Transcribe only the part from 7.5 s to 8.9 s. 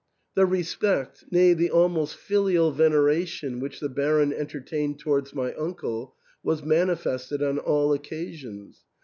all occasions.